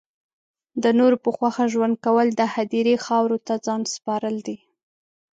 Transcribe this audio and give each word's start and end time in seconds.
د 0.83 0.85
نورو 0.99 1.17
په 1.23 1.29
خوښه 1.35 1.65
ژوند 1.73 1.95
کول 2.05 2.27
د 2.39 2.41
هدیرې 2.53 2.95
خاورو 3.05 3.37
ته 3.47 3.53
ځان 3.65 3.81
سپارل 3.93 4.35
دی 4.47 4.57